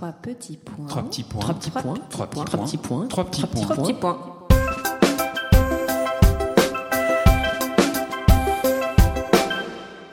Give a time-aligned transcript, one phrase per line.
[0.00, 0.86] Trois petits points.
[0.86, 1.40] Trois petits points.
[1.42, 1.94] Trois petits points.
[2.08, 3.06] Trois petits Trois petits points.
[3.08, 3.60] Trois petits points.
[3.60, 4.18] Trois petits points.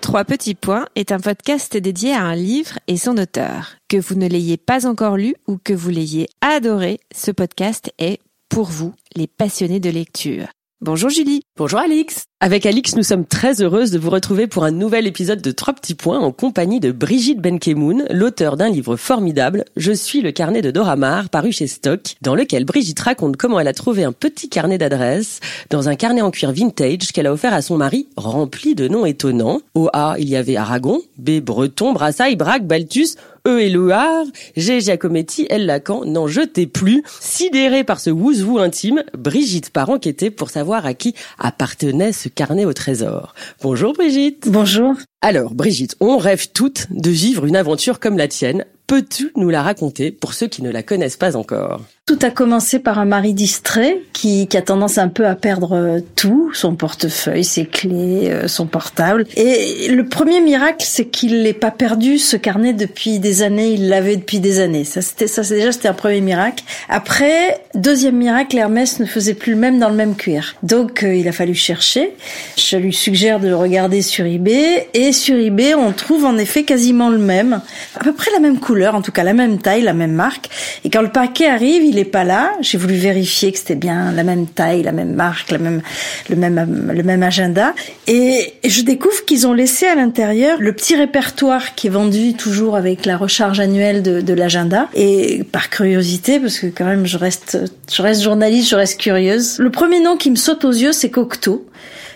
[0.02, 3.78] Trois petits points est un podcast dédié à un livre et son auteur.
[3.88, 8.20] Que vous ne l'ayez pas encore lu ou que vous l'ayez adoré, ce podcast est
[8.50, 10.48] pour vous, les passionnés de lecture.
[10.82, 11.44] Bonjour Julie.
[11.56, 12.26] Bonjour Alix.
[12.40, 15.74] Avec Alix, nous sommes très heureuses de vous retrouver pour un nouvel épisode de Trois
[15.74, 20.62] petits points en compagnie de Brigitte Benkemoun, l'auteur d'un livre formidable, Je suis le carnet
[20.62, 24.12] de Dora Maar, paru chez Stock, dans lequel Brigitte raconte comment elle a trouvé un
[24.12, 25.40] petit carnet d'adresses
[25.72, 29.08] dans un carnet en cuir vintage qu'elle a offert à son mari, rempli de noms
[29.08, 29.62] étonnants.
[29.74, 33.16] Au A, il y avait Aragon, B, Breton, Brassailles, Braque, Balthus,
[33.48, 34.26] E et Loire,
[34.58, 37.02] G Giacometti, L Lacan, n'en jetez plus.
[37.22, 42.66] Sidérée par ce wouzou intime, Brigitte part enquêter pour savoir à qui appartenait ce carnet
[42.66, 43.34] au trésor.
[43.62, 44.48] Bonjour Brigitte.
[44.50, 44.96] Bonjour.
[45.22, 48.66] Alors Brigitte, on rêve toutes de vivre une aventure comme la tienne.
[48.88, 51.82] Peux-tu nous la raconter pour ceux qui ne la connaissent pas encore?
[52.06, 55.76] Tout a commencé par un mari distrait qui, qui a tendance un peu à perdre
[55.76, 59.26] euh, tout, son portefeuille, ses clés, euh, son portable.
[59.36, 63.72] Et le premier miracle, c'est qu'il l'ait pas perdu ce carnet depuis des années.
[63.72, 64.86] Il l'avait depuis des années.
[64.86, 65.42] Ça, c'était ça.
[65.42, 66.64] Déjà c'était un premier miracle.
[66.88, 70.56] Après, deuxième miracle, Hermès ne faisait plus le même dans le même cuir.
[70.64, 72.14] Donc, euh, il a fallu chercher.
[72.58, 74.88] Je lui suggère de le regarder sur eBay.
[74.94, 77.60] Et sur eBay, on trouve en effet quasiment le même,
[78.00, 80.50] à peu près la même couleur, en tout cas la même taille, la même marque.
[80.84, 82.52] Et quand le paquet arrive, il est pas là.
[82.62, 85.82] J'ai voulu vérifier que c'était bien la même taille, la même marque, la même,
[86.30, 87.74] le même, le même agenda.
[88.08, 92.76] Et je découvre qu'ils ont laissé à l'intérieur le petit répertoire qui est vendu toujours
[92.76, 94.88] avec la recharge annuelle de, de l'agenda.
[94.94, 97.58] Et par curiosité, parce que quand même je reste,
[97.92, 99.58] je reste journaliste, je reste curieuse.
[99.60, 101.66] Le premier nom qui me saute aux yeux, c'est Cocteau.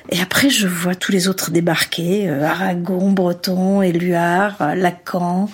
[0.09, 5.49] Et après, je vois tous les autres débarquer, euh, Aragon, Breton, Éluard, Lacan.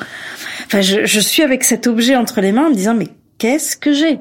[0.67, 3.77] Enfin, je, je suis avec cet objet entre les mains en me disant, mais qu'est-ce
[3.77, 4.19] que j'ai?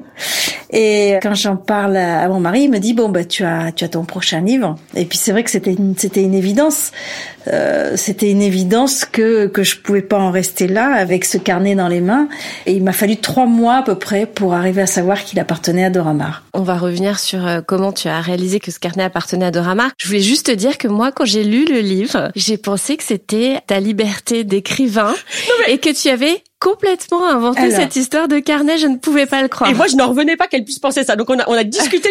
[0.70, 3.84] Et quand j'en parle à mon mari, il me dit bon bah tu as tu
[3.84, 4.76] as ton prochain livre.
[4.94, 6.90] Et puis c'est vrai que c'était une, c'était une évidence.
[7.48, 11.74] Euh, c'était une évidence que que je pouvais pas en rester là avec ce carnet
[11.74, 12.28] dans les mains.
[12.66, 15.84] Et il m'a fallu trois mois à peu près pour arriver à savoir qu'il appartenait
[15.84, 16.44] à Dora Maar.
[16.52, 19.74] On va revenir sur euh, comment tu as réalisé que ce carnet appartenait à Dora
[19.74, 19.92] Maar.
[19.98, 23.04] Je voulais juste te dire que moi, quand j'ai lu le livre, j'ai pensé que
[23.04, 25.14] c'était ta liberté d'écrivain
[25.68, 27.80] et que tu avais complètement inventé Alors.
[27.80, 28.78] cette histoire de carnet.
[28.78, 29.70] Je ne pouvais pas le croire.
[29.70, 31.16] Et moi, je n'en revenais pas qu'elle puisse penser ça.
[31.16, 32.10] Donc, on a, on a discuté.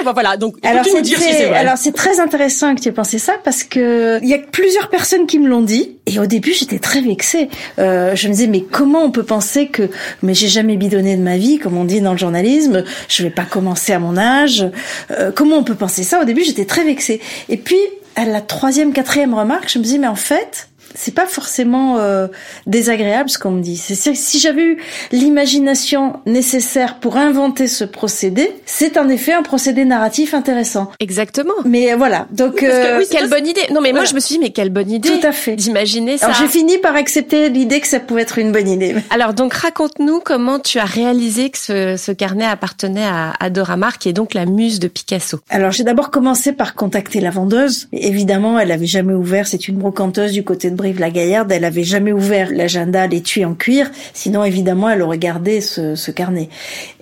[0.00, 0.36] Enfin, voilà.
[0.36, 3.18] Donc, Alors nous dire si c'est vrai alors c'est très intéressant que tu aies pensé
[3.18, 6.52] ça parce que il y a plusieurs personnes qui me l'ont dit et au début
[6.52, 7.48] j'étais très vexée.
[7.78, 9.90] Euh, je me disais mais comment on peut penser que
[10.22, 13.30] mais j'ai jamais bidonné de ma vie comme on dit dans le journalisme, je vais
[13.30, 14.66] pas commencer à mon âge.
[15.10, 16.20] Euh, comment on peut penser ça?
[16.20, 17.20] Au début j'étais très vexée.
[17.48, 17.78] Et puis
[18.16, 22.28] à la troisième, quatrième remarque, je me disais mais en fait c'est pas forcément euh,
[22.66, 23.76] désagréable ce qu'on me dit.
[23.76, 24.78] C'est si j'avais eu
[25.12, 30.90] l'imagination nécessaire pour inventer ce procédé, c'est en effet un procédé narratif intéressant.
[31.00, 31.54] Exactement.
[31.64, 33.62] Mais voilà, donc Parce que, euh, oui, quelle bonne idée.
[33.72, 35.08] Non, mais moi, je me suis dit, mais quelle bonne idée.
[35.08, 35.56] Tout à fait.
[35.56, 36.26] D'imaginer ça.
[36.26, 38.94] alors j'ai fini par accepter l'idée que ça pouvait être une bonne idée.
[39.10, 43.76] Alors donc raconte-nous comment tu as réalisé que ce, ce carnet appartenait à, à Dora
[43.76, 45.40] Maar, qui est donc la muse de Picasso.
[45.50, 47.88] Alors j'ai d'abord commencé par contacter la vendeuse.
[47.92, 49.46] Évidemment, elle avait jamais ouvert.
[49.46, 51.52] C'est une brocanteuse du côté de Brive-la-Gaillarde.
[51.52, 53.90] Elle avait jamais ouvert l'agenda, l'étui en cuir.
[54.14, 56.48] Sinon, évidemment, elle aurait gardé ce, ce carnet.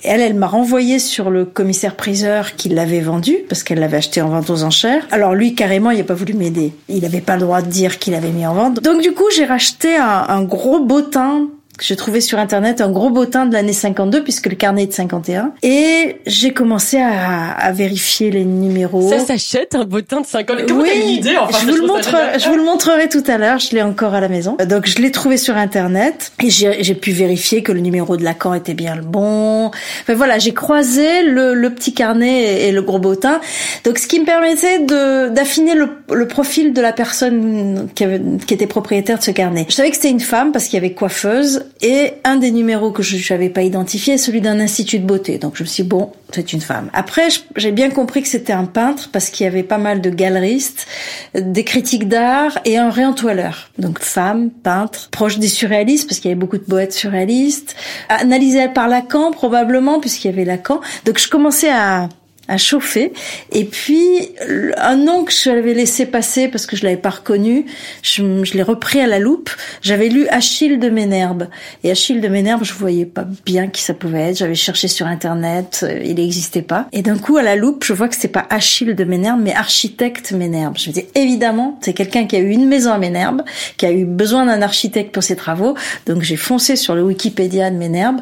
[0.02, 4.20] Et elle, elle m'a renvoyé sur le commissaire-priseur qui l'avait vendu parce qu'elle l'avait acheté
[4.20, 5.06] en vente aux enchères.
[5.10, 6.72] Alors lui, carrément, il n'a pas voulu m'aider.
[6.88, 8.82] Il n'avait pas le droit de dire qu'il avait mis en vente.
[8.82, 12.90] Donc du coup, j'ai racheté un, un gros bottin que j'ai trouvé sur internet un
[12.90, 17.50] gros bottin de l'année 52 puisque le carnet est de 51 et j'ai commencé à,
[17.52, 19.10] à vérifier les numéros.
[19.10, 20.66] Ça s'achète un bottin de 50.
[20.66, 23.38] Comment oui, eu l'idée enfin, je vous le montre, je vous le montrerai tout à
[23.38, 23.58] l'heure.
[23.58, 24.56] Je l'ai encore à la maison.
[24.68, 28.24] Donc je l'ai trouvé sur internet et j'ai j'ai pu vérifier que le numéro de
[28.24, 29.66] Lacan était bien le bon.
[30.02, 33.40] Enfin voilà, j'ai croisé le, le petit carnet et, et le gros bottin.
[33.84, 38.20] Donc ce qui me permettait de d'affiner le, le profil de la personne qui, avait,
[38.46, 39.66] qui était propriétaire de ce carnet.
[39.68, 42.90] Je savais que c'était une femme parce qu'il y avait coiffeuse et un des numéros
[42.90, 45.38] que je n'avais pas identifié celui d'un institut de beauté.
[45.38, 46.90] Donc je me suis dit, bon, c'est une femme.
[46.92, 50.10] Après, j'ai bien compris que c'était un peintre parce qu'il y avait pas mal de
[50.10, 50.86] galeristes,
[51.34, 53.70] des critiques d'art et un réentoileur.
[53.78, 57.76] Donc femme, peintre, proche des surréalistes parce qu'il y avait beaucoup de poètes surréalistes,
[58.08, 60.80] analysé par Lacan probablement puisqu'il y avait Lacan.
[61.04, 62.08] Donc je commençais à
[62.48, 63.12] à chauffer.
[63.52, 64.30] Et puis
[64.76, 67.66] un nom que je l'avais laissé passer parce que je l'avais pas reconnu,
[68.02, 68.22] je,
[68.54, 69.50] l'ai repris à la loupe.
[69.82, 71.48] J'avais lu Achille de Ménherbe
[71.84, 74.38] et Achille de Ménherbe, je voyais pas bien qui ça pouvait être.
[74.38, 76.88] J'avais cherché sur internet, euh, il n'existait pas.
[76.92, 79.54] Et d'un coup à la loupe, je vois que c'est pas Achille de Ménherbe, mais
[79.54, 80.76] architecte Ménherbe.
[80.78, 83.42] Je me dis évidemment, c'est quelqu'un qui a eu une maison à Ménherbe,
[83.76, 85.74] qui a eu besoin d'un architecte pour ses travaux.
[86.06, 88.20] Donc j'ai foncé sur le Wikipédia de Ménherbe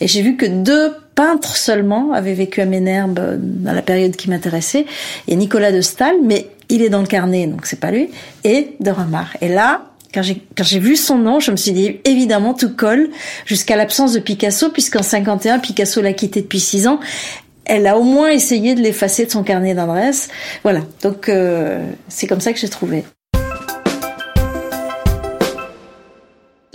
[0.00, 4.14] et j'ai vu que deux peintre seulement avait vécu à Ménherbe euh, dans la période
[4.14, 4.86] qui m'intéressait.
[5.28, 8.10] A Nicolas de Stahl, mais il est dans le carnet, donc c'est pas lui,
[8.44, 9.36] et de Ramar.
[9.40, 12.74] Et là, quand j'ai, quand j'ai vu son nom, je me suis dit, évidemment, tout
[12.74, 13.08] colle
[13.44, 17.00] jusqu'à l'absence de Picasso, puisqu'en 51, Picasso l'a quitté depuis six ans.
[17.64, 20.28] Elle a au moins essayé de l'effacer de son carnet d'adresse.
[20.62, 20.82] Voilà.
[21.02, 23.04] Donc, euh, c'est comme ça que j'ai trouvé.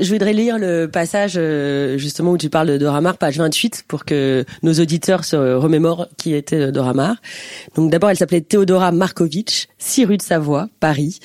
[0.02, 3.86] Je voudrais lire le passage euh, justement où tu parles de Dora Maar, page 28,
[3.88, 7.18] pour que nos auditeurs se remémorent qui était Dora Maar.
[7.76, 11.20] Donc d'abord, elle s'appelait Théodora Markovitch, 6 rue de Savoie, Paris.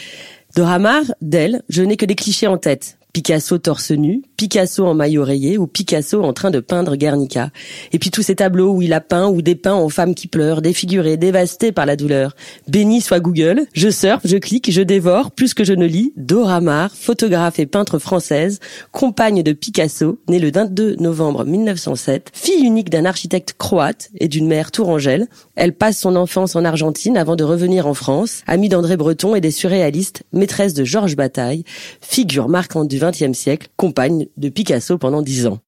[0.56, 2.98] Dora Maar, d'elle, je n'ai que des clichés en tête.
[3.14, 7.50] Picasso torse nu, Picasso en maillot rayé ou Picasso en train de peindre Guernica.
[7.92, 10.62] Et puis tous ces tableaux où il a peint ou dépeint en femmes qui pleurent,
[10.62, 12.36] défigurées, dévastées par la douleur.
[12.68, 16.60] Béni soit Google, je surfe, je clique, je dévore, plus que je ne lis, Dora
[16.60, 18.60] Maar, photographe et peintre française,
[18.92, 24.46] compagne de Picasso, née le 22 novembre 1907, fille unique d'un architecte croate et d'une
[24.46, 25.26] mère tourangelle.
[25.54, 29.40] Elle passe son enfance en Argentine avant de revenir en France, amie d'André Breton et
[29.40, 31.64] des surréalistes, maîtresse de Georges Bataille,
[32.00, 35.60] figure marquante du XXe siècle, compagne de Picasso pendant dix ans.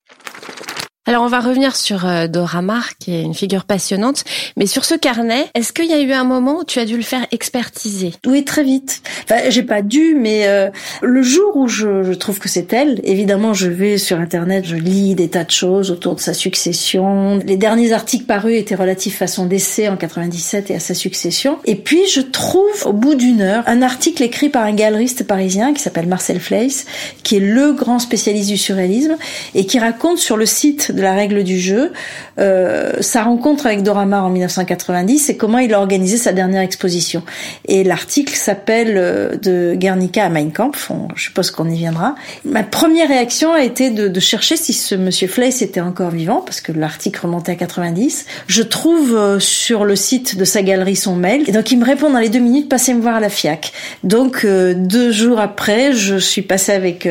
[1.08, 4.24] Alors on va revenir sur euh, Dora Maar, qui est une figure passionnante,
[4.58, 6.98] mais sur ce carnet, est-ce qu'il y a eu un moment où tu as dû
[6.98, 8.12] le faire expertiser?
[8.26, 9.00] Oui, très vite.
[9.24, 10.68] Enfin, j'ai pas dû, mais euh,
[11.00, 14.76] le jour où je, je trouve que c'est elle, évidemment, je vais sur Internet, je
[14.76, 17.38] lis des tas de choses autour de sa succession.
[17.38, 21.58] Les derniers articles parus étaient relatifs à son décès en 97 et à sa succession.
[21.64, 25.72] Et puis je trouve, au bout d'une heure, un article écrit par un galeriste parisien
[25.72, 26.84] qui s'appelle Marcel Fleiss,
[27.22, 29.16] qui est le grand spécialiste du surréalisme
[29.54, 31.92] et qui raconte sur le site de la règle du jeu,
[32.38, 36.60] euh, sa rencontre avec Dora Maar en 1990 et comment il a organisé sa dernière
[36.62, 37.22] exposition.
[37.66, 42.16] Et l'article s'appelle euh, de Guernica à Mein Kampf, je suppose qu'on y viendra.
[42.44, 46.42] Ma première réaction a été de, de chercher si ce monsieur Fleiss était encore vivant,
[46.44, 48.26] parce que l'article remontait à 90.
[48.48, 51.84] Je trouve euh, sur le site de sa galerie son mail, et donc il me
[51.84, 53.72] répond dans les deux minutes, passez me voir à la FIAC.
[54.02, 57.08] Donc euh, deux jours après, je suis passée avec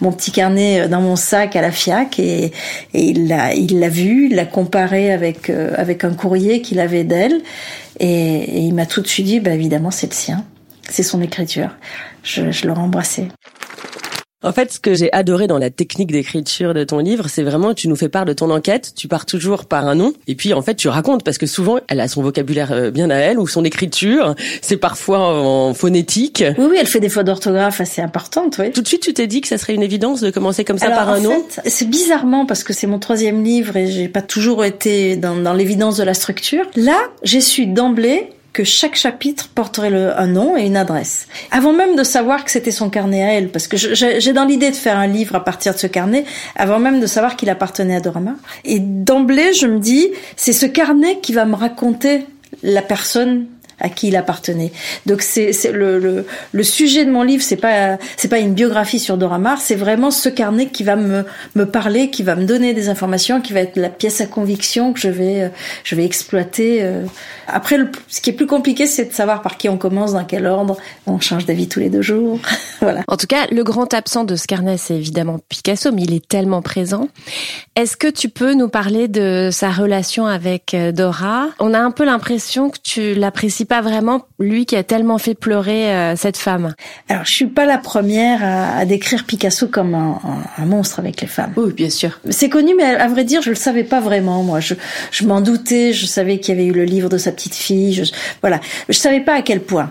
[0.00, 2.52] mon petit carnet dans mon sac à la FIAC et,
[2.94, 6.62] et il il l'a, il l'a vu, il l'a comparé avec euh, avec un courrier
[6.62, 7.40] qu'il avait d'elle,
[7.98, 10.44] et, il m'a tout de suite dit, bah évidemment c'est le sien,
[10.88, 11.70] c'est son écriture.
[12.22, 13.28] Je, je l'aurais embrassé.
[14.42, 17.72] En fait, ce que j'ai adoré dans la technique d'écriture de ton livre, c'est vraiment
[17.72, 20.52] tu nous fais part de ton enquête, tu pars toujours par un nom, et puis
[20.52, 23.38] en fait tu racontes parce que souvent elle a son vocabulaire euh, bien à elle
[23.38, 26.44] ou son écriture, c'est parfois en phonétique.
[26.58, 28.72] Oui, oui, elle fait des fautes d'orthographe assez importantes, oui.
[28.72, 30.90] Tout de suite, tu t'es dit que ça serait une évidence de commencer comme ça
[30.90, 31.42] par un nom.
[31.64, 35.54] C'est bizarrement parce que c'est mon troisième livre et j'ai pas toujours été dans, dans
[35.54, 36.66] l'évidence de la structure.
[36.76, 41.28] Là, j'ai su d'emblée que chaque chapitre porterait un nom et une adresse.
[41.50, 44.70] Avant même de savoir que c'était son carnet à elle, parce que j'ai dans l'idée
[44.70, 46.24] de faire un livre à partir de ce carnet,
[46.56, 48.34] avant même de savoir qu'il appartenait à Dorama.
[48.64, 52.24] Et d'emblée, je me dis, c'est ce carnet qui va me raconter
[52.62, 53.44] la personne
[53.80, 54.72] à qui il appartenait.
[55.06, 58.98] Donc c'est le, le, le, sujet de mon livre, c'est pas c'est pas une biographie
[58.98, 61.24] sur Dora Maar, c'est vraiment ce carnet qui va me
[61.54, 64.92] me parler, qui va me donner des informations, qui va être la pièce à conviction
[64.92, 65.50] que je vais
[65.84, 66.82] je vais exploiter.
[66.82, 67.02] Euh.
[67.48, 67.78] Après,
[68.08, 70.76] ce qui est plus compliqué, c'est de savoir par qui on commence, dans quel ordre.
[71.06, 72.40] On change d'avis tous les deux jours,
[72.80, 73.02] voilà.
[73.08, 76.26] En tout cas, le grand absent de ce carnet, c'est évidemment Picasso, mais il est
[76.26, 77.08] tellement présent.
[77.76, 81.48] Est-ce que tu peux nous parler de sa relation avec euh, Dora?
[81.58, 85.34] On a un peu l'impression que tu l'apprécies pas vraiment lui qui a tellement fait
[85.34, 86.74] pleurer euh, cette femme.
[87.08, 91.52] Alors, je suis pas la première à, décrire Picasso comme un, monstre avec les femmes.
[91.56, 92.20] Oui, bien sûr.
[92.30, 94.42] C'est connu, mais à, vrai dire, je le savais pas vraiment.
[94.42, 94.74] Moi, je,
[95.10, 95.92] je m'en doutais.
[95.92, 97.92] Je savais qu'il y avait eu le livre de sa petite fille.
[97.92, 98.04] Je,
[98.40, 99.90] voilà, je savais pas à quel point.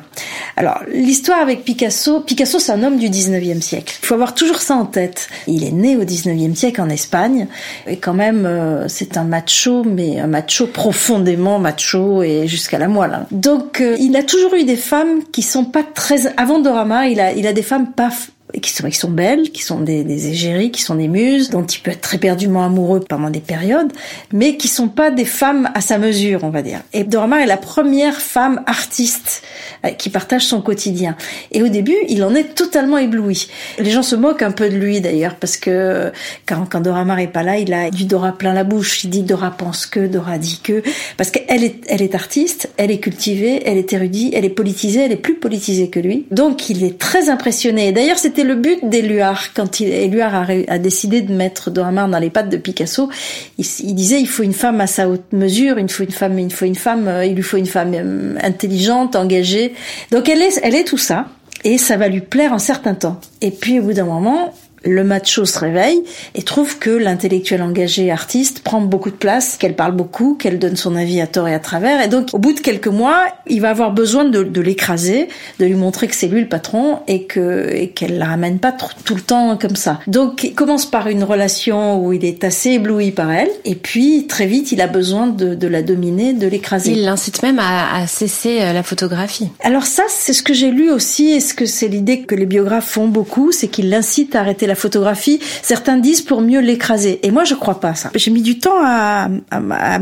[0.58, 2.22] Alors, l'histoire avec Picasso.
[2.22, 3.96] Picasso, c'est un homme du 19e siècle.
[4.02, 5.30] Il faut avoir toujours ça en tête.
[5.48, 7.48] Il est né au 19e siècle en Espagne,
[7.88, 12.88] et quand même, euh, c'est un macho, mais un macho profondément macho et jusqu'à la
[12.88, 13.14] moelle.
[13.14, 13.26] Hein.
[13.66, 17.20] Donc il a toujours eu des femmes qui sont pas très avant Dora Maar, il
[17.20, 18.12] a il a des femmes pas
[18.62, 21.66] qui sont, qui sont belles, qui sont des, des égéries, qui sont des muses, dont
[21.66, 23.92] il peut être très perdument amoureux pendant des périodes,
[24.32, 26.82] mais qui sont pas des femmes à sa mesure, on va dire.
[26.94, 29.42] Et Dora Maar est la première femme artiste
[29.84, 31.16] euh, qui partage son quotidien.
[31.52, 33.50] Et au début, il en est totalement ébloui.
[33.80, 36.12] Les gens se moquent un peu de lui d'ailleurs, parce que
[36.46, 39.04] quand, quand Dora Maar est pas là, il a du Dora plein la bouche.
[39.04, 40.84] Il dit Dora pense que, Dora dit que,
[41.18, 45.02] parce qu'elle est, elle est artiste, elle est cultivée, elle est érudite, elle est politisée,
[45.02, 46.26] elle est plus politisée que lui.
[46.32, 47.92] Donc il est très impressionné.
[47.92, 52.20] D'ailleurs, c'était le but d'Éluard quand il, Éluard a, décidé de mettre Dora Maar dans
[52.20, 53.10] les pattes de Picasso.
[53.58, 56.38] Il, il, disait il faut une femme à sa haute mesure, il faut une femme,
[56.38, 59.74] il faut une femme, euh, il lui faut une femme euh, intelligente, engagée.
[60.12, 61.28] Donc elle est, elle est tout ça.
[61.64, 63.22] Et ça va lui plaire un certain temps.
[63.42, 64.54] Et puis au bout d'un moment,
[64.86, 66.04] le macho se réveille
[66.36, 70.76] et trouve que l'intellectuel engagé artiste prend beaucoup de place, qu'elle parle beaucoup, qu'elle donne
[70.76, 72.04] son avis à tort et à travers.
[72.04, 75.28] Et donc, au bout de quelques mois, il va avoir besoin de, de l'écraser,
[75.60, 78.76] de lui montrer que c'est lui le patron et que et qu'elle la ramène pas
[79.04, 80.00] tout le temps comme ça.
[80.08, 84.28] Donc, il commence par une relation où il est assez ébloui par elle, et puis
[84.28, 86.92] très vite, il a besoin de, de la dominer, de l'écraser.
[86.92, 89.50] Il l'incite même à, à, cesser euh, la photographie.
[89.62, 92.46] Alors ça, c'est ce que j'ai lu aussi, et ce que c'est l'idée que les
[92.46, 95.40] biographes font beaucoup, c'est qu'il l'incite à arrêter la photographie.
[95.62, 97.20] Certains disent pour mieux l'écraser.
[97.24, 98.12] Et moi, je crois pas ça.
[98.16, 100.00] J'ai mis du temps à, à, à,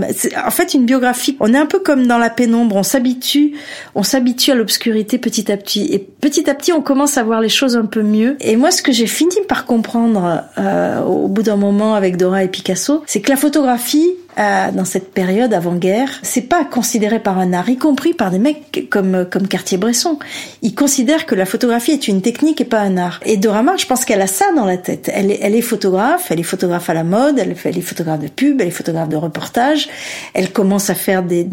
[0.47, 1.37] en fait, une biographie.
[1.39, 2.75] On est un peu comme dans la pénombre.
[2.75, 3.53] On s'habitue,
[3.95, 5.85] on s'habitue à l'obscurité petit à petit.
[5.91, 8.37] Et petit à petit, on commence à voir les choses un peu mieux.
[8.39, 12.43] Et moi, ce que j'ai fini par comprendre euh, au bout d'un moment avec Dora
[12.43, 17.37] et Picasso, c'est que la photographie, euh, dans cette période avant-guerre, c'est pas considéré par
[17.39, 20.19] un art, y compris par des mecs comme comme Cartier-Bresson.
[20.61, 23.19] Ils considèrent que la photographie est une technique et pas un art.
[23.25, 25.11] Et Dora Maar, je pense qu'elle a ça dans la tête.
[25.13, 28.21] Elle est, elle est photographe, elle est photographe à la mode, elle, elle est photographe
[28.21, 29.89] de pub, elle est photographe de reportage.
[30.33, 31.47] Elle commence à faire des,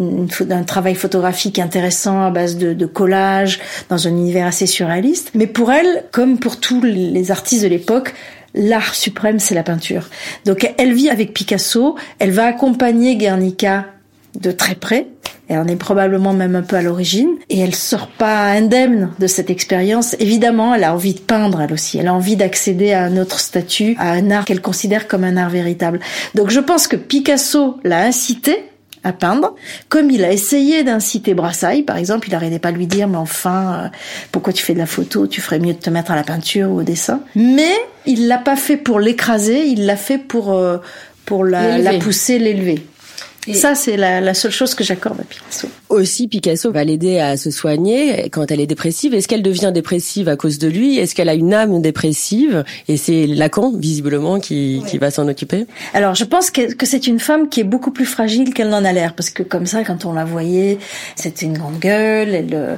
[0.51, 5.31] un travail photographique intéressant à base de, de collage dans un univers assez surréaliste.
[5.35, 8.15] Mais pour elle, comme pour tous les artistes de l'époque,
[8.55, 10.09] l'art suprême, c'est la peinture.
[10.45, 13.87] Donc elle vit avec Picasso, elle va accompagner Guernica
[14.39, 15.07] de très près.
[15.49, 17.31] Elle en est probablement même un peu à l'origine.
[17.49, 20.15] Et elle sort pas indemne de cette expérience.
[20.21, 21.99] Évidemment, elle a envie de peindre, elle aussi.
[21.99, 25.37] Elle a envie d'accéder à un autre statut, à un art qu'elle considère comme un
[25.37, 25.99] art véritable.
[26.37, 28.70] Donc je pense que Picasso l'a incité
[29.03, 29.55] à peindre,
[29.89, 33.17] comme il a essayé d'inciter Brassailles, par exemple, il n'arrêtait pas de lui dire, mais
[33.17, 33.89] enfin, euh,
[34.33, 36.71] pourquoi tu fais de la photo, tu ferais mieux de te mettre à la peinture
[36.71, 37.21] ou au dessin.
[37.35, 37.73] Mais
[38.07, 40.79] il l'a pas fait pour l'écraser, il l'a fait pour euh,
[41.25, 42.85] pour la, la pousser, l'élever.
[43.47, 45.67] Et ça, c'est la, la, seule chose que j'accorde à Picasso.
[45.89, 49.15] Aussi, Picasso va l'aider à se soigner quand elle est dépressive.
[49.15, 50.99] Est-ce qu'elle devient dépressive à cause de lui?
[50.99, 52.65] Est-ce qu'elle a une âme dépressive?
[52.87, 57.07] Et c'est Lacan, visiblement, qui, qui va s'en occuper Alors, je pense que, que c'est
[57.07, 59.15] une femme qui est beaucoup plus fragile qu'elle n'en a l'air.
[59.15, 60.79] Parce que comme ça, quand on la voyait,
[61.17, 62.35] c'était une grande gueule.
[62.35, 62.77] Elle, euh,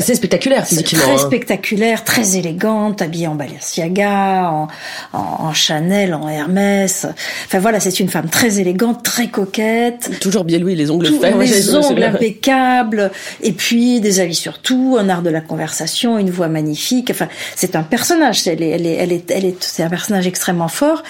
[0.00, 1.00] c'est spectaculaire, physiquement.
[1.00, 1.18] Très hein.
[1.18, 4.68] spectaculaire, très élégante, habillée en Balenciaga, en,
[5.12, 7.06] en, en Chanel, en Hermès.
[7.44, 11.36] Enfin voilà, c'est une femme très élégante, très coquette Toujours bien louis, les ongles faits.
[11.38, 13.10] Les ongles impeccables.
[13.42, 17.10] Et puis, des avis sur tout, un art de la conversation, une voix magnifique.
[17.10, 18.46] Enfin, c'est un personnage.
[18.46, 21.02] Elle est, elle est, elle est, elle est, c'est un personnage extrêmement fort.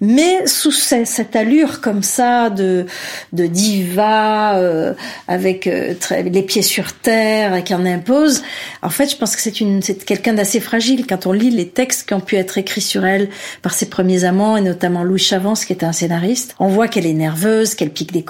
[0.00, 2.86] Mais sous cette allure comme ça de,
[3.32, 4.94] de diva, euh,
[5.28, 8.42] avec euh, très, les pieds sur terre et qui en impose.
[8.82, 11.06] En fait, je pense que c'est une, c'est quelqu'un d'assez fragile.
[11.06, 13.28] Quand on lit les textes qui ont pu être écrits sur elle
[13.62, 17.06] par ses premiers amants et notamment Louis Chavance, qui était un scénariste, on voit qu'elle
[17.06, 18.22] est nerveuse, qu'elle pique des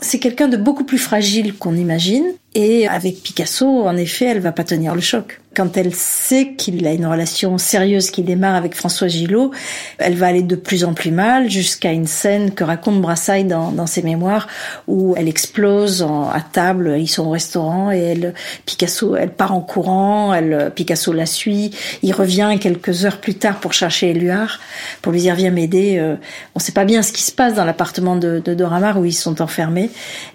[0.00, 2.24] C'est quelqu'un de beaucoup plus fragile qu'on imagine.
[2.58, 5.40] Et avec Picasso, en effet, elle va pas tenir le choc.
[5.54, 9.52] Quand elle sait qu'il a une relation sérieuse qui démarre avec François Gillot,
[9.96, 13.72] elle va aller de plus en plus mal jusqu'à une scène que raconte Brassailles dans,
[13.72, 14.48] dans ses mémoires
[14.86, 18.34] où elle explose en, à table, ils sont au restaurant et elle,
[18.66, 21.70] Picasso, elle part en courant, elle, Picasso la suit,
[22.02, 24.60] il revient quelques heures plus tard pour chercher Éluard,
[25.00, 26.16] pour lui dire viens m'aider, euh,
[26.54, 29.06] on sait pas bien ce qui se passe dans l'appartement de, de Dora Maar où
[29.06, 29.88] ils sont enfermés,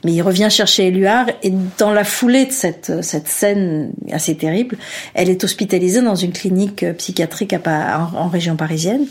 [0.03, 4.77] mais il revient chercher Éluard et dans la foulée de cette, cette scène assez terrible,
[5.13, 9.05] elle est hospitalisée dans une clinique psychiatrique à, en, en région parisienne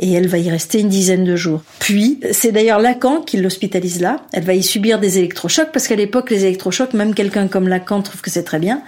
[0.00, 1.62] et elle va y rester une dizaine de jours.
[1.78, 4.18] Puis, c'est d'ailleurs Lacan qui l'hospitalise là.
[4.32, 8.02] Elle va y subir des électrochocs parce qu'à l'époque, les électrochocs, même quelqu'un comme Lacan
[8.02, 8.82] trouve que c'est très bien.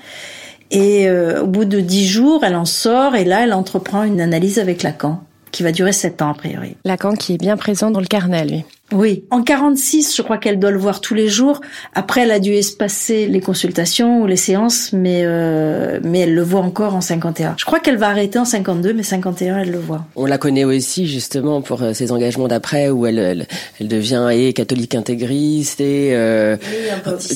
[0.70, 4.20] Et euh, au bout de dix jours, elle en sort et là, elle entreprend une
[4.20, 6.76] analyse avec Lacan qui va durer sept ans a priori.
[6.84, 8.64] Lacan qui est bien présent dans le carnet, lui.
[8.92, 11.60] Oui, en 46, je crois qu'elle doit le voir tous les jours.
[11.94, 16.42] Après, elle a dû espacer les consultations ou les séances, mais euh, mais elle le
[16.42, 17.56] voit encore en 51.
[17.58, 20.04] Je crois qu'elle va arrêter en 52, mais 51, elle le voit.
[20.14, 23.48] On la connaît aussi justement pour euh, ses engagements d'après, où elle, elle,
[23.80, 26.56] elle devient et catholique intégriste et euh,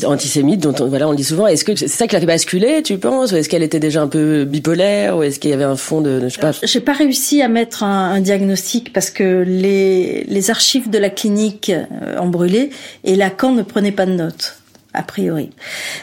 [0.04, 0.60] antisémite.
[0.60, 1.48] Dont on, voilà, on le dit souvent.
[1.48, 4.02] Est-ce que c'est ça qui l'a fait basculer, tu penses, ou est-ce qu'elle était déjà
[4.02, 6.52] un peu bipolaire, ou est-ce qu'il y avait un fond de, je sais pas.
[6.62, 11.10] J'ai pas réussi à mettre un, un diagnostic parce que les les archives de la
[11.10, 11.39] clinique
[11.70, 12.30] euh, en
[13.04, 14.59] et Lacan ne prenait pas de notes
[14.94, 15.50] a priori.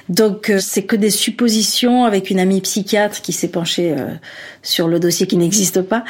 [0.10, 4.08] Donc euh, c'est que des suppositions avec une amie psychiatre qui s'est penchée euh,
[4.62, 6.04] sur le dossier qui n'existe pas.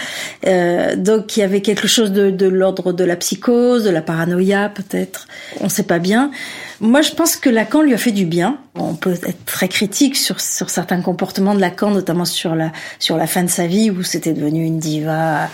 [0.96, 4.70] donc il y avait quelque chose de, de l'ordre de la psychose, de la paranoïa
[4.70, 5.28] peut-être.
[5.62, 6.32] On ne sait pas bien.
[6.80, 8.60] Moi, je pense que Lacan lui a fait du bien.
[8.76, 13.18] On peut être très critique sur, sur certains comportements de Lacan, notamment sur la, sur
[13.18, 15.50] la fin de sa vie où c'était devenu une diva.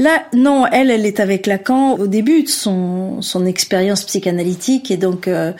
[0.00, 4.96] Là, non, elle, elle est avec Lacan au début de son, son expérience psychanalytique et
[4.96, 5.52] donc, euh,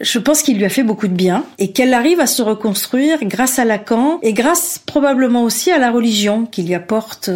[0.00, 3.18] je pense qu'il lui a fait beaucoup de bien et qu'elle arrive à se reconstruire
[3.22, 7.28] grâce à Lacan et grâce probablement aussi à la religion qui lui apporte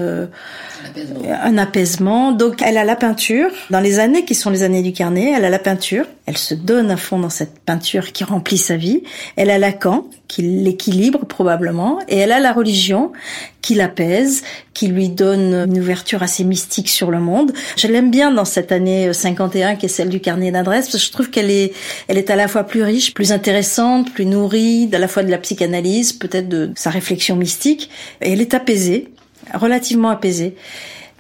[1.42, 2.32] un apaisement.
[2.32, 3.50] Donc elle a la peinture.
[3.70, 6.06] Dans les années qui sont les années du carnet, elle a la peinture.
[6.26, 9.02] Elle se donne à fond dans cette peinture qui remplit sa vie.
[9.36, 11.98] Elle a Lacan, qui l'équilibre probablement.
[12.08, 13.12] Et elle a la religion,
[13.60, 17.52] qui l'apaise, qui lui donne une ouverture assez mystique sur le monde.
[17.76, 21.06] Je l'aime bien dans cette année 51 qui est celle du carnet d'adresse, parce que
[21.06, 21.72] je trouve qu'elle est,
[22.08, 25.30] elle est à la fois plus riche, plus intéressante, plus nourrie, à la fois de
[25.30, 27.90] la psychanalyse, peut-être de sa réflexion mystique.
[28.22, 29.08] Et elle est apaisée
[29.52, 30.54] relativement apaisée.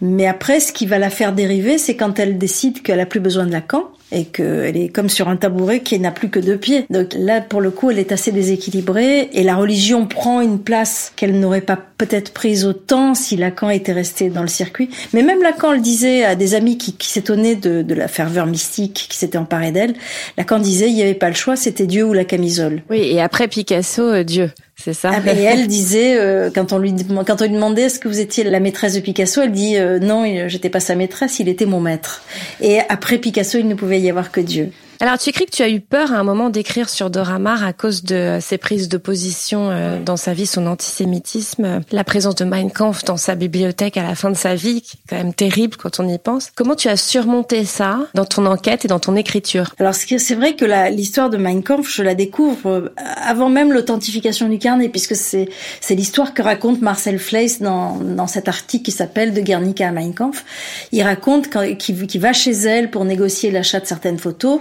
[0.00, 3.20] Mais après, ce qui va la faire dériver, c'est quand elle décide qu'elle a plus
[3.20, 6.58] besoin de Lacan et qu'elle est comme sur un tabouret qui n'a plus que deux
[6.58, 6.84] pieds.
[6.90, 11.12] Donc là, pour le coup, elle est assez déséquilibrée et la religion prend une place
[11.16, 14.90] qu'elle n'aurait pas peut-être prise autant si Lacan était resté dans le circuit.
[15.14, 19.06] Mais même Lacan le disait à des amis qui, s'étonnaient de, de, la ferveur mystique
[19.08, 19.94] qui s'était emparée d'elle.
[20.36, 22.82] Lacan disait il n'y avait pas le choix, c'était Dieu ou la camisole.
[22.90, 24.50] Oui, et après Picasso, euh, Dieu.
[24.84, 25.12] C'est ça.
[25.14, 26.94] Ah, et elle disait euh, quand on lui
[27.26, 29.98] quand on lui demandait est-ce que vous étiez la maîtresse de Picasso, elle dit euh,
[29.98, 32.22] non, j'étais pas sa maîtresse, il était mon maître.
[32.60, 34.72] Et après Picasso, il ne pouvait y avoir que Dieu.
[35.00, 37.64] Alors tu écris que tu as eu peur à un moment d'écrire sur Dora Maar
[37.64, 42.36] à cause de ses prises de position euh, dans sa vie, son antisémitisme, la présence
[42.36, 45.16] de Mein Kampf dans sa bibliothèque à la fin de sa vie, qui est quand
[45.16, 46.50] même terrible quand on y pense.
[46.54, 49.74] Comment tu as surmonté ça dans ton enquête et dans ton écriture?
[49.78, 52.88] Alors c'est vrai que l'histoire de Mein Kampf, je la découvre euh,
[53.26, 55.48] avant même l'authentification du carnet, puisque c'est
[55.90, 60.14] l'histoire que raconte Marcel Fleiss dans, dans cet article qui s'appelle De Guernica à Mein
[60.14, 60.44] Kampf.
[60.92, 61.48] Il raconte
[61.78, 64.60] qu'il va chez elle pour négocier l'achat de certaines photos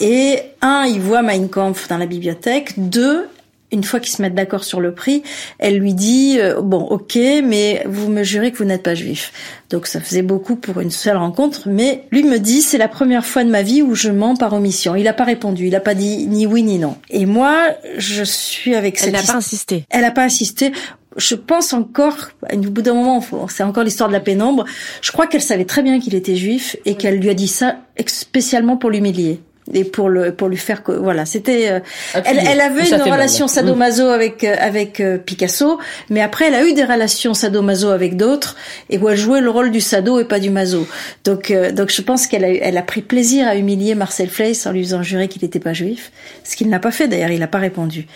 [0.00, 2.74] et un, il voit Mein Kampf dans la bibliothèque.
[2.76, 3.28] Deux,
[3.72, 5.22] une fois qu'ils se mettent d'accord sur le prix,
[5.58, 9.32] elle lui dit euh, bon ok mais vous me jurez que vous n'êtes pas juif.
[9.70, 13.24] Donc ça faisait beaucoup pour une seule rencontre, mais lui me dit c'est la première
[13.24, 14.94] fois de ma vie où je mens par omission.
[14.94, 16.96] Il n'a pas répondu, il n'a pas dit ni oui ni non.
[17.10, 19.08] Et moi je suis avec cette.
[19.08, 19.84] Elle n'a pas insisté.
[19.90, 20.72] Elle n'a pas insisté
[21.16, 24.64] je pense encore, au bout d'un moment, c'est encore l'histoire de la pénombre.
[25.02, 27.78] Je crois qu'elle savait très bien qu'il était juif et qu'elle lui a dit ça
[28.06, 29.40] spécialement pour l'humilier
[29.72, 31.80] et pour le pour lui faire voilà c'était euh,
[32.14, 36.64] elle, elle, avait une relation sadomaso avec euh, avec euh, Picasso mais après elle a
[36.64, 38.56] eu des relations sadomaso avec d'autres
[38.88, 40.86] et où elle jouait le rôle du sado et pas du maso.
[41.24, 44.72] Donc donc je pense qu'elle a elle a pris plaisir à humilier Marcel Fleiss en
[44.72, 46.10] lui faisant jurer qu'il n'était pas juif
[46.44, 48.06] ce qu'il n'a pas fait d'ailleurs il n'a pas répondu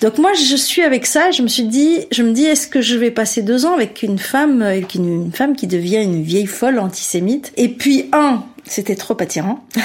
[0.00, 2.80] donc moi je suis avec ça je me suis dit je me dis est-ce que
[2.80, 6.22] je vais passer deux ans avec une femme avec une, une femme qui devient une
[6.22, 7.52] vieille folle antisémite?
[7.56, 9.64] Et puis un c'était trop attirant.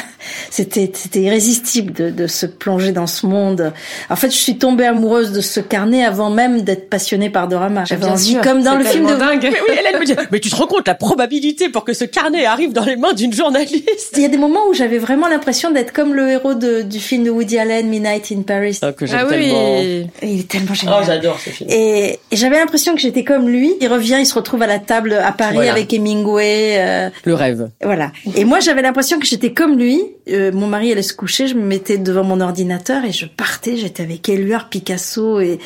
[0.52, 3.74] c'était c'était irrésistible de, de, se plonger dans ce monde.
[4.10, 7.86] En fait, je suis tombée amoureuse de ce carnet avant même d'être passionnée par Dorama.
[7.86, 9.16] J'avais envie, comme dans le film de.
[9.16, 9.42] Dingue.
[9.44, 12.06] Mais oui, elle me dit, mais tu te rends compte la probabilité pour que ce
[12.06, 15.28] carnet arrive dans les mains d'une journaliste Il y a des moments où j'avais vraiment
[15.28, 18.78] l'impression d'être comme le héros de, du film de Woody Allen, Midnight in Paris.
[18.82, 20.05] Ah, que ah oui.
[20.22, 21.00] Il est tellement génial.
[21.00, 21.70] Oh, j'adore ce film.
[21.70, 23.74] Et, et j'avais l'impression que j'étais comme lui.
[23.82, 26.78] Il revient, il se retrouve à la table à Paris avec Hemingway.
[26.78, 27.10] Euh...
[27.24, 27.70] Le rêve.
[27.84, 28.12] Voilà.
[28.36, 30.02] Et moi, j'avais l'impression que j'étais comme lui.
[30.28, 33.78] Euh, mon mari allait se coucher, je me mettais devant mon ordinateur et je partais.
[33.78, 35.60] J'étais avec Éluard, Picasso et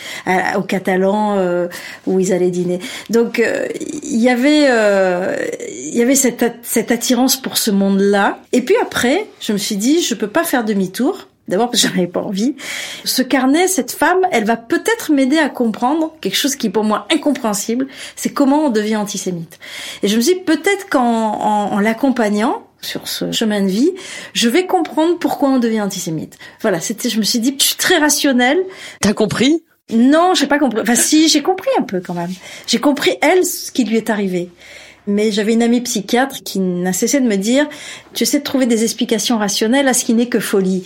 [0.58, 1.68] au Catalan euh,
[2.06, 2.80] où ils allaient dîner.
[3.10, 3.68] Donc euh,
[4.04, 4.68] il y avait
[5.90, 8.40] il y avait cette, cette attirance pour ce monde-là.
[8.52, 11.29] Et puis après, je me suis dit, je peux pas faire demi-tour.
[11.50, 12.56] D'abord parce que j'en avais pas envie.
[13.04, 16.84] Ce carnet, cette femme, elle va peut-être m'aider à comprendre quelque chose qui est pour
[16.84, 19.60] moi incompréhensible, c'est comment on devient antisémite.
[20.04, 23.92] Et je me suis dit, peut-être qu'en en, en l'accompagnant, sur ce chemin de vie,
[24.34, 26.38] je vais comprendre pourquoi on devient antisémite.
[26.62, 28.60] Voilà, c'était, je me suis dit, je suis très rationnelle.
[29.02, 29.64] T'as compris?
[29.92, 30.82] Non, j'ai pas compris.
[30.82, 32.32] Enfin, si, j'ai compris un peu quand même.
[32.68, 34.50] J'ai compris elle ce qui lui est arrivé.
[35.08, 37.68] Mais j'avais une amie psychiatre qui n'a cessé de me dire,
[38.14, 40.84] tu essaies de trouver des explications rationnelles à ce qui n'est que folie.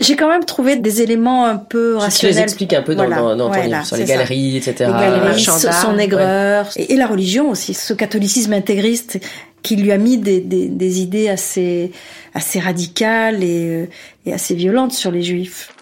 [0.00, 2.34] J'ai quand même trouvé des éléments un peu rationnels.
[2.34, 4.74] Tu les expliques un peu dans, dans, dans ton livre, sur les galeries, etc.
[4.78, 9.18] Les galeries, son aigreur, et, et, la religion aussi, ce catholicisme intégriste
[9.62, 11.90] qui lui a mis des, des, des idées assez,
[12.32, 13.88] assez radicales et,
[14.24, 15.72] et assez violentes sur les juifs.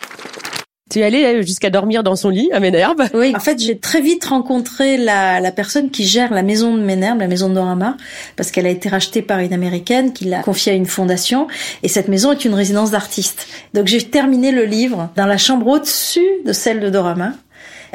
[0.88, 4.00] Tu es allée jusqu'à dormir dans son lit à Ménherbe Oui, en fait, j'ai très
[4.00, 7.96] vite rencontré la, la, personne qui gère la maison de Ménherbe, la maison de Dorama,
[8.36, 11.48] parce qu'elle a été rachetée par une américaine qui l'a confiée à une fondation,
[11.82, 13.48] et cette maison est une résidence d'artistes.
[13.74, 17.32] Donc j'ai terminé le livre dans la chambre au-dessus de celle de Dorama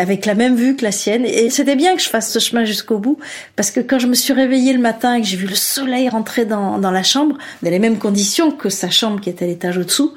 [0.02, 1.26] avec la même vue que la sienne.
[1.26, 3.20] Et c'était bien que je fasse ce chemin jusqu'au bout,
[3.56, 6.10] parce que quand je me suis réveillée le matin et que j'ai vu le soleil
[6.10, 9.48] rentrer dans, dans la chambre, dans les mêmes conditions que sa chambre qui était à
[9.48, 10.14] l'étage au-dessous,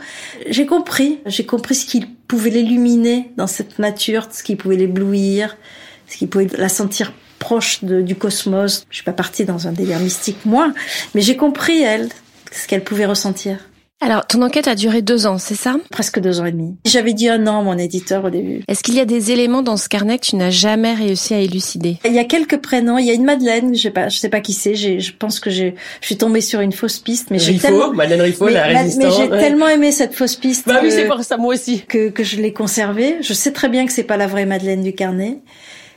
[0.48, 5.58] j'ai compris, j'ai compris ce qu'il pouvait l'illuminer dans cette nature, ce qui pouvait l'éblouir,
[6.08, 8.86] ce qui pouvait la sentir proche de, du cosmos.
[8.88, 10.72] Je suis pas partie dans un délire mystique moi,
[11.14, 12.08] mais j'ai compris elle
[12.52, 13.58] ce qu'elle pouvait ressentir.
[14.00, 15.76] Alors, ton enquête a duré deux ans, c'est ça?
[15.90, 16.76] Presque deux ans et demi.
[16.84, 18.62] J'avais dit un an, mon éditeur, au début.
[18.68, 21.38] Est-ce qu'il y a des éléments dans ce carnet que tu n'as jamais réussi à
[21.38, 21.98] élucider?
[22.04, 22.98] Il y a quelques prénoms.
[22.98, 24.74] Il y a une Madeleine, je sais pas, je sais pas qui c'est.
[24.74, 27.94] Je pense que je suis tombée sur une fausse piste, mais j'ai tellement...
[27.94, 29.04] Madeleine Riffaut, la résistante.
[29.04, 30.66] Mais j'ai tellement aimé cette fausse piste.
[30.66, 31.82] Bah oui, c'est pour ça, moi aussi.
[31.88, 33.16] Que, que je l'ai conservée.
[33.22, 35.38] Je sais très bien que c'est pas la vraie Madeleine du carnet.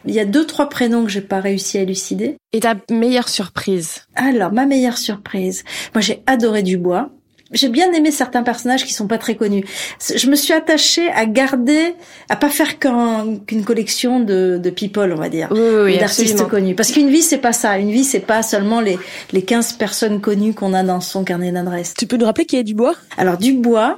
[0.05, 2.37] Il y a deux, trois prénoms que j'ai pas réussi à élucider.
[2.53, 4.03] Et ta meilleure surprise?
[4.15, 5.65] Alors, ma meilleure surprise.
[5.93, 7.09] Moi, j'ai adoré Dubois.
[7.51, 9.65] J'ai bien aimé certains personnages qui sont pas très connus.
[10.15, 11.95] Je me suis attachée à garder,
[12.29, 16.75] à pas faire qu'une collection de, de people, on va dire, oui, oui, d'artistes connus.
[16.75, 17.77] Parce qu'une vie, c'est pas ça.
[17.77, 18.97] Une vie, c'est pas seulement les
[19.31, 21.93] les 15 personnes connues qu'on a dans son carnet d'adresse.
[21.97, 22.95] Tu peux nous rappeler qui est Dubois?
[23.17, 23.97] Alors Dubois,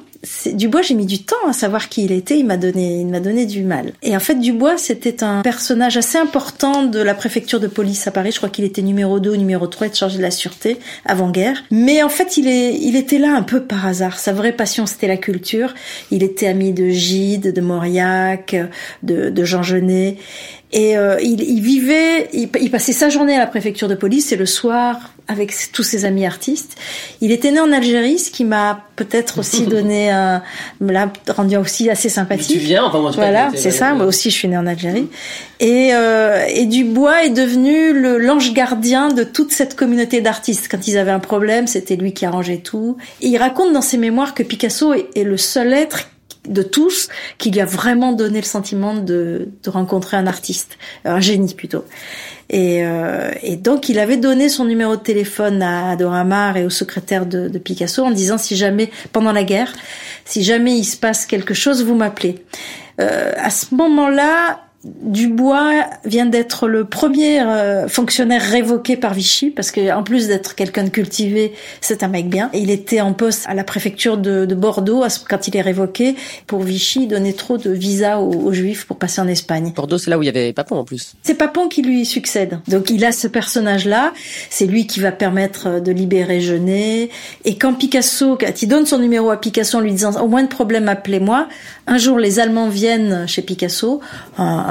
[0.54, 2.38] Dubois, j'ai mis du temps à savoir qui il était.
[2.38, 3.94] Il m'a donné, il m'a donné du mal.
[4.04, 8.12] Et en fait, Dubois, c'était un personnage assez important de la préfecture de police à
[8.12, 8.32] Paris.
[8.32, 11.64] Je crois qu'il était numéro 2 ou numéro 3 de chargé de la sûreté avant-guerre.
[11.72, 14.20] Mais en fait, il est, il était là un peu par hasard.
[14.20, 15.74] Sa vraie passion, c'était la culture.
[16.12, 18.56] Il était ami de Gide, de Mauriac,
[19.04, 20.18] de, de Jean Genet.
[20.72, 24.32] Et euh, il, il, vivait, il, il, passait sa journée à la préfecture de police
[24.32, 26.76] et le soir avec tous ses amis artistes.
[27.22, 30.44] Il était né en Algérie, ce qui m'a peut-être aussi donné, un,
[30.80, 32.50] me l'a rendu aussi assez sympathique.
[32.56, 33.94] Mais tu viens, enfin moi, voilà, c'est ça.
[33.94, 35.08] Moi aussi, je suis né en Algérie.
[35.60, 40.68] Et, euh, et Dubois est devenu le l'ange gardien de toute cette communauté d'artistes.
[40.70, 42.98] Quand ils avaient un problème, c'était lui qui arrangeait tout.
[43.22, 46.10] Et il raconte dans ses mémoires que Picasso est, est le seul être
[46.50, 47.08] de tous
[47.38, 51.86] qui lui a vraiment donné le sentiment de, de rencontrer un artiste, un génie plutôt.
[52.50, 56.72] Et, euh, et, donc il avait donné son numéro de téléphone à Doramar et au
[56.72, 59.72] secrétaire de, de, Picasso en disant si jamais pendant la guerre,
[60.26, 62.44] si jamais il se passe quelque chose, vous m'appelez.
[63.00, 69.72] Euh, à ce moment-là, Dubois vient d'être le premier euh, fonctionnaire révoqué par Vichy parce
[69.72, 72.50] que en plus d'être quelqu'un de cultivé, c'est un mec bien.
[72.54, 76.16] Il était en poste à la préfecture de, de Bordeaux quand il est révoqué
[76.48, 79.74] pour Vichy donner trop de visas aux, aux, Juifs pour passer en Espagne.
[79.76, 81.14] Bordeaux, c'est là où il y avait Papon en plus.
[81.24, 82.60] C'est Papon qui lui succède.
[82.70, 84.14] Donc il a ce personnage-là.
[84.50, 87.10] C'est lui qui va permettre de libérer Genet.
[87.44, 90.44] Et quand Picasso, quand il donne son numéro à Picasso en lui disant au moins
[90.44, 91.50] de problème, appelez-moi.
[91.86, 94.00] Un jour, les Allemands viennent chez Picasso.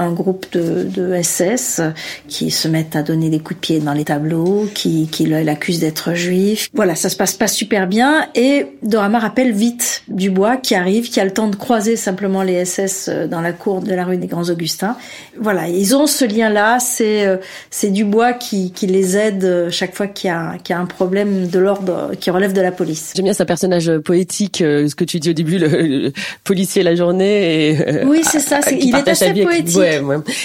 [0.00, 1.80] Un groupe de, de, SS
[2.28, 5.80] qui se mettent à donner des coups de pied dans les tableaux, qui, qui l'accusent
[5.80, 6.68] d'être juif.
[6.74, 11.20] Voilà, ça se passe pas super bien et Dorama rappelle vite Dubois qui arrive, qui
[11.20, 14.26] a le temps de croiser simplement les SS dans la cour de la rue des
[14.26, 14.96] Grands Augustins.
[15.40, 17.26] Voilà, ils ont ce lien-là, c'est
[17.70, 20.86] c'est Dubois qui, qui les aide chaque fois qu'il y a, qu'il y a un
[20.86, 23.12] problème de l'ordre qui relève de la police.
[23.14, 26.12] J'aime bien ce personnage poétique, ce que tu dis au début, le, le
[26.44, 27.70] policier la journée.
[27.70, 29.76] Et, oui, c'est ça, c'est, il est assez poétique.
[29.76, 29.87] Ouais,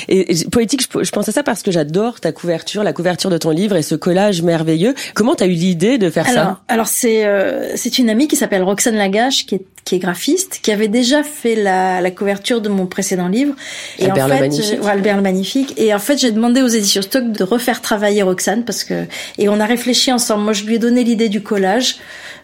[0.08, 3.50] Et, poétique, je, pense à ça parce que j'adore ta couverture, la couverture de ton
[3.50, 4.94] livre et ce collage merveilleux.
[5.14, 6.62] Comment t'as eu l'idée de faire ça?
[6.68, 10.60] Alors c'est euh, c'est une amie qui s'appelle Roxane Lagache qui est qui est graphiste,
[10.62, 13.54] qui avait déjà fait la, la couverture de mon précédent livre.
[14.00, 14.84] Et Albert en fait, le Magnifique.
[14.84, 15.74] Ouais, Albert le Magnifique.
[15.78, 19.06] Et en fait, j'ai demandé aux éditions Stock de refaire travailler Roxane parce que
[19.38, 20.44] et on a réfléchi ensemble.
[20.44, 21.98] Moi, je lui ai donné l'idée du collage.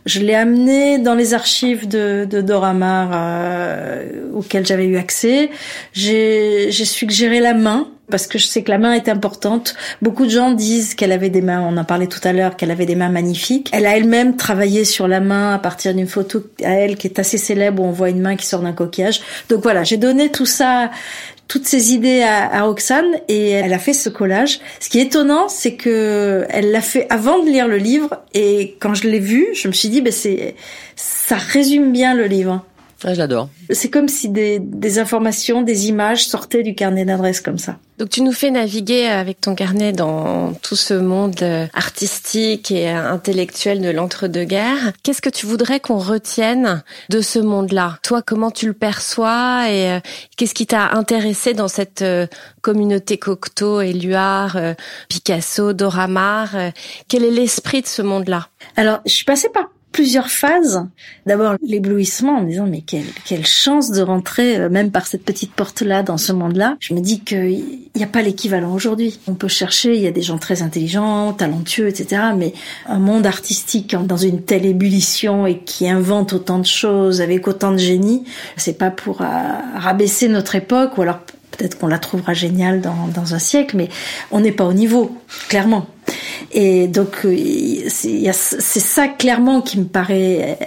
[0.05, 5.49] Je l'ai amené dans les archives de, de Doramar euh, auxquelles j'avais eu accès.
[5.93, 9.75] J'ai suggéré la main parce que je sais que la main est importante.
[10.01, 12.71] Beaucoup de gens disent qu'elle avait des mains, on en parlait tout à l'heure, qu'elle
[12.71, 13.69] avait des mains magnifiques.
[13.71, 17.19] Elle a elle-même travaillé sur la main à partir d'une photo à elle qui est
[17.19, 19.21] assez célèbre où on voit une main qui sort d'un coquillage.
[19.49, 20.91] Donc voilà, j'ai donné tout ça,
[21.47, 24.59] toutes ces idées à, à, Roxane et elle a fait ce collage.
[24.79, 28.77] Ce qui est étonnant, c'est que elle l'a fait avant de lire le livre et
[28.79, 30.55] quand je l'ai vu, je me suis dit, ben c'est,
[30.95, 32.63] ça résume bien le livre.
[33.03, 33.49] Ah, j'adore.
[33.69, 37.77] C'est comme si des, des informations, des images sortaient du carnet d'adresses comme ça.
[37.99, 42.87] Donc tu nous fais naviguer avec ton carnet dans tout ce monde euh, artistique et
[42.87, 44.93] intellectuel de l'entre-deux-guerres.
[45.03, 47.99] Qu'est-ce que tu voudrais qu'on retienne de ce monde-là?
[48.03, 49.99] Toi, comment tu le perçois et euh,
[50.37, 52.25] qu'est-ce qui t'a intéressé dans cette euh,
[52.61, 54.57] communauté Cocteau, Éluard,
[55.09, 56.71] Picasso, Dora Maar
[57.09, 58.47] Quel est l'esprit de ce monde-là?
[58.77, 60.85] Alors, je suis passée par plusieurs phases.
[61.25, 65.53] D'abord l'éblouissement en disant mais quelle, quelle chance de rentrer euh, même par cette petite
[65.53, 66.77] porte-là dans ce monde-là.
[66.79, 69.19] Je me dis qu'il n'y a pas l'équivalent aujourd'hui.
[69.27, 72.21] On peut chercher, il y a des gens très intelligents, talentueux, etc.
[72.37, 72.53] Mais
[72.85, 77.71] un monde artistique dans une telle ébullition et qui invente autant de choses avec autant
[77.71, 78.23] de génie,
[78.57, 79.25] c'est pas pour euh,
[79.75, 81.19] rabaisser notre époque ou alors
[81.51, 83.89] peut-être qu'on la trouvera géniale dans, dans un siècle, mais
[84.31, 85.17] on n'est pas au niveau,
[85.49, 85.87] clairement.
[86.51, 87.35] Et donc euh,
[87.87, 90.57] c'est ça clairement qui me paraît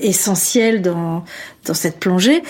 [0.00, 1.24] essentiel dans
[1.64, 2.42] dans cette plongée.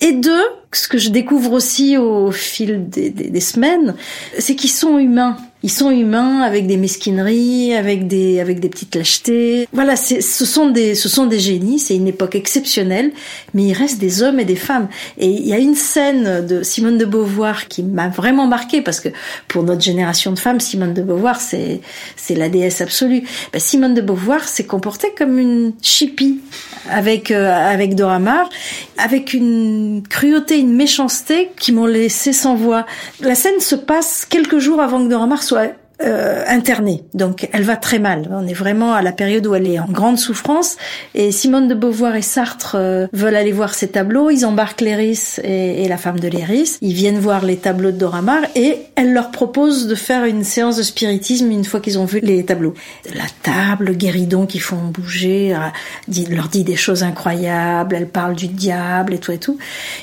[0.00, 3.94] Et deux, ce que je découvre aussi au fil des, des, des semaines,
[4.38, 5.36] c'est qu'ils sont humains.
[5.62, 9.68] Ils sont humains avec des mesquineries, avec des avec des petites lâchetés.
[9.72, 11.78] Voilà, ce sont des ce sont des génies.
[11.78, 13.12] C'est une époque exceptionnelle,
[13.52, 14.88] mais il reste des hommes et des femmes.
[15.18, 19.00] Et il y a une scène de Simone de Beauvoir qui m'a vraiment marqué parce
[19.00, 19.10] que
[19.48, 21.82] pour notre génération de femmes, Simone de Beauvoir c'est
[22.16, 23.24] c'est la déesse absolue.
[23.52, 26.40] Ben, Simone de Beauvoir s'est comportée comme une chippie
[26.88, 28.48] avec euh, avec Dora Maar,
[28.96, 32.86] avec une cruauté, une méchanceté qui m'ont laissé sans voix.
[33.20, 37.02] La scène se passe quelques jours avant que Dora Maar soit euh, internée.
[37.12, 38.28] Donc elle va très mal.
[38.30, 40.76] On est vraiment à la période où elle est en grande souffrance.
[41.14, 44.30] Et Simone de Beauvoir et Sartre euh, veulent aller voir ces tableaux.
[44.30, 46.78] Ils embarquent Léris et, la femme de Léris.
[46.80, 50.44] Ils viennent voir les tableaux de Dora Maar et elle leur propose de faire une
[50.44, 52.74] séance de spiritisme une fois qu'ils ont vu les tableaux.
[53.14, 57.94] La table, guéridon qui font bouger, euh, leur dit des choses incroyables.
[57.94, 59.58] Elle parle du diable et tout et tout.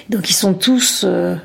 [0.09, 1.37] Donc ils sont tous euh,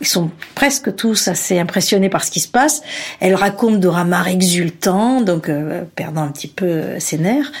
[0.00, 2.82] ils sont presque tous assez impressionnés par ce qui se passe.
[3.20, 7.52] Elle raconte Dora Maar exultant, donc euh, perdant un petit peu euh, ses nerfs.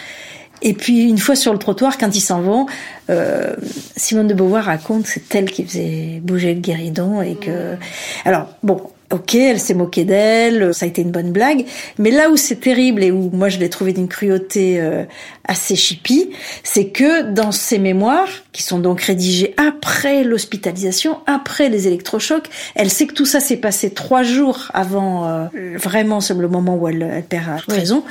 [0.62, 2.66] Et puis une fois sur le trottoir, quand ils s'en vont,
[3.10, 3.54] euh,
[3.96, 7.76] Simone de Beauvoir raconte c'est elle qui faisait bouger le guéridon et que.
[8.24, 8.80] Alors bon,
[9.12, 11.64] Ok, elle s'est moquée d'elle, ça a été une bonne blague,
[11.98, 15.04] mais là où c'est terrible et où moi je l'ai trouvé d'une cruauté euh,
[15.46, 16.30] assez chippie,
[16.62, 22.90] c'est que dans ses mémoires, qui sont donc rédigées après l'hospitalisation, après les électrochocs, elle
[22.90, 27.02] sait que tout ça s'est passé trois jours avant euh, vraiment le moment où elle,
[27.02, 28.02] elle perd raison.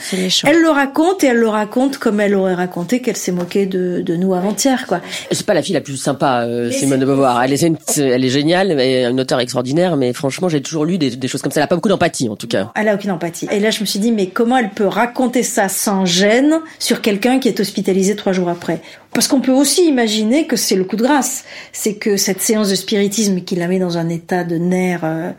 [0.43, 4.01] elle le raconte et elle le raconte comme elle aurait raconté qu'elle s'est moquée de,
[4.01, 5.01] de nous avant-hier, quoi.
[5.31, 7.41] C'est pas la fille la plus sympa, euh, Simone de Beauvoir.
[7.43, 7.63] Elle est,
[7.97, 11.41] elle est géniale, elle est une auteure extraordinaire, mais franchement, j'ai toujours lu des, choses
[11.41, 11.59] comme ça.
[11.59, 12.71] Elle a pas beaucoup d'empathie, en tout cas.
[12.75, 13.47] Elle a aucune empathie.
[13.51, 17.01] Et là, je me suis dit, mais comment elle peut raconter ça sans gêne sur
[17.01, 18.81] quelqu'un qui est hospitalisé trois jours après?
[19.13, 21.45] Parce qu'on peut aussi imaginer que c'est le coup de grâce.
[21.71, 25.31] C'est que cette séance de spiritisme qui la met dans un état de nerfs euh,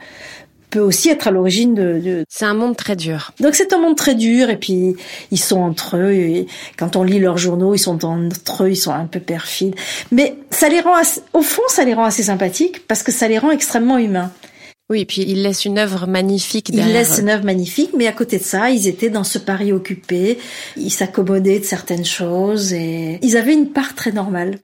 [0.71, 3.33] peut aussi être à l'origine de, C'est un monde très dur.
[3.41, 4.97] Donc c'est un monde très dur et puis
[5.31, 8.77] ils sont entre eux et quand on lit leurs journaux, ils sont entre eux, ils
[8.77, 9.75] sont un peu perfides.
[10.11, 10.95] Mais ça les rend,
[11.33, 14.31] au fond, ça les rend assez sympathiques parce que ça les rend extrêmement humains.
[14.89, 16.89] Oui, et puis il laisse une œuvre magnifique derrière.
[16.89, 19.73] Il laisse une œuvre magnifique, mais à côté de ça, ils étaient dans ce Paris
[19.73, 20.39] occupé,
[20.77, 24.61] ils s'accommodaient de certaines choses et ils avaient une part très normale.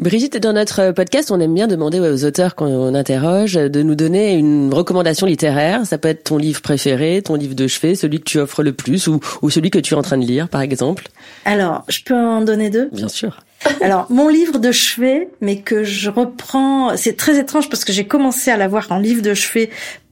[0.00, 4.34] Brigitte, dans notre podcast, on aime bien demander aux auteurs qu'on interroge de nous donner
[4.34, 5.84] une recommandation littéraire.
[5.86, 8.72] Ça peut être ton livre préféré, ton livre de chevet, celui que tu offres le
[8.72, 11.08] plus ou, ou celui que tu es en train de lire, par exemple.
[11.44, 12.88] Alors, je peux en donner deux?
[12.92, 13.40] Bien sûr.
[13.80, 18.06] Alors, mon livre de chevet, mais que je reprends, c'est très étrange parce que j'ai
[18.06, 19.68] commencé à l'avoir en livre de chevet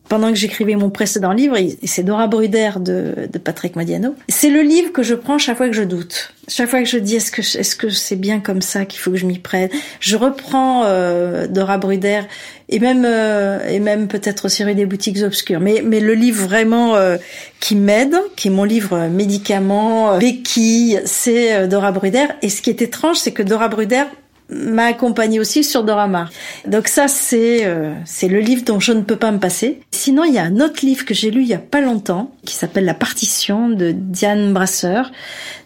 [0.08, 4.14] pendant que j'écrivais mon précédent livre, et c'est Dora Bruder de, de Patrick Madiano.
[4.28, 6.32] C'est le livre que je prends chaque fois que je doute.
[6.48, 9.10] Chaque fois que je dis est-ce que est-ce que c'est bien comme ça qu'il faut
[9.10, 12.22] que je m'y prenne, je reprends euh, Dora Bruder
[12.68, 15.58] et même euh, et même peut-être aussi des boutiques obscures.
[15.58, 17.16] Mais mais le livre vraiment euh,
[17.58, 22.26] qui m'aide, qui est mon livre médicament béquille, c'est Dora Bruder.
[22.42, 24.04] Et ce qui est étrange, c'est que Dora Bruder
[24.48, 26.28] m'a accompagné aussi sur Dorama.
[26.66, 29.80] Donc ça, c'est euh, c'est le livre dont je ne peux pas me passer.
[29.90, 32.32] Sinon, il y a un autre livre que j'ai lu il y a pas longtemps,
[32.44, 35.10] qui s'appelle La Partition de Diane Brasseur,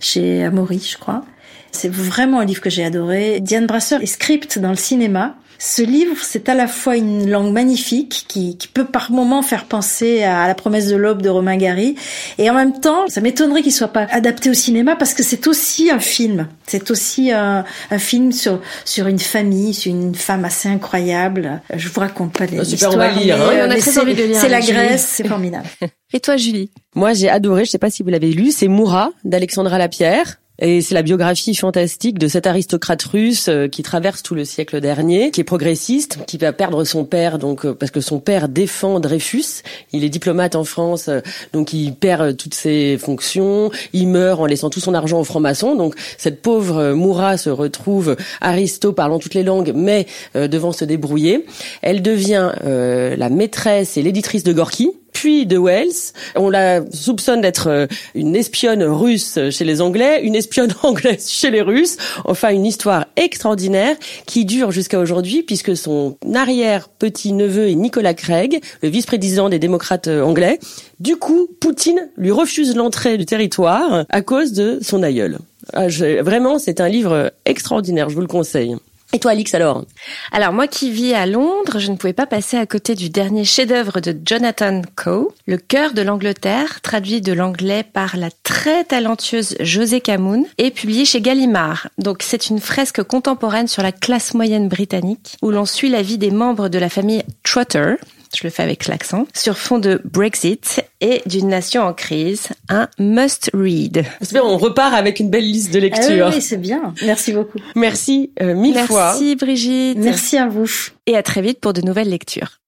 [0.00, 1.24] chez Amaury, je crois.
[1.72, 3.40] C'est vraiment un livre que j'ai adoré.
[3.40, 5.36] Diane Brasseur est script dans le cinéma.
[5.62, 9.66] Ce livre, c'est à la fois une langue magnifique qui, qui peut par moments faire
[9.66, 11.96] penser à La promesse de l'aube de Romain Gary,
[12.38, 15.46] et en même temps, ça m'étonnerait qu'il soit pas adapté au cinéma parce que c'est
[15.46, 16.48] aussi un film.
[16.66, 21.60] C'est aussi un, un, film sur sur une famille, sur une femme assez incroyable.
[21.74, 22.62] Je vous raconte pas l'histoire.
[22.62, 24.40] Ah, super, on va lire.
[24.40, 25.66] C'est la Grèce, c'est formidable.
[26.14, 26.70] Et toi, Julie?
[26.94, 27.66] Moi, j'ai adoré.
[27.66, 28.50] Je sais pas si vous l'avez lu.
[28.50, 30.38] C'est Moura d'Alexandra Lapierre.
[30.62, 34.80] Et c'est la biographie fantastique de cet aristocrate russe euh, qui traverse tout le siècle
[34.80, 38.46] dernier, qui est progressiste, qui va perdre son père donc euh, parce que son père
[38.48, 39.62] défend Dreyfus.
[39.94, 41.20] Il est diplomate en France, euh,
[41.54, 43.70] donc il perd toutes ses fonctions.
[43.94, 45.76] Il meurt en laissant tout son argent aux francs-maçons.
[45.76, 51.46] Donc cette pauvre Moura se retrouve aristo parlant toutes les langues, mais devant se débrouiller.
[51.82, 56.12] Elle devient la maîtresse et l'éditrice de Gorky de Wells.
[56.34, 61.50] On la soupçonne d'être euh, une espionne russe chez les Anglais, une espionne anglaise chez
[61.50, 61.98] les Russes.
[62.24, 68.88] Enfin, une histoire extraordinaire qui dure jusqu'à aujourd'hui puisque son arrière-petit-neveu est Nicolas Craig, le
[68.88, 70.58] vice-président des démocrates euh, anglais.
[71.00, 75.38] Du coup, Poutine lui refuse l'entrée du territoire à cause de son aïeul.
[75.74, 75.88] Ah,
[76.22, 78.76] vraiment, c'est un livre extraordinaire, je vous le conseille.
[79.12, 79.84] Et toi, Alix, alors
[80.30, 83.44] Alors, moi qui vis à Londres, je ne pouvais pas passer à côté du dernier
[83.44, 89.56] chef-d'œuvre de Jonathan Coe, Le cœur de l'Angleterre, traduit de l'anglais par la très talentueuse
[89.58, 91.88] José Camoun et publié chez Gallimard.
[91.98, 96.18] Donc, c'est une fresque contemporaine sur la classe moyenne britannique, où l'on suit la vie
[96.18, 97.96] des membres de la famille Trotter,
[98.36, 102.88] je le fais avec l'accent, sur fond de Brexit et d'une nation en crise, un
[102.98, 104.04] must read.
[104.42, 106.26] On repart avec une belle liste de lecture.
[106.26, 106.94] Ah oui, c'est bien.
[107.04, 107.58] Merci beaucoup.
[107.74, 109.12] Merci euh, mille fois.
[109.12, 109.98] Merci Brigitte.
[109.98, 110.70] Merci à vous.
[111.06, 112.59] Et à très vite pour de nouvelles lectures.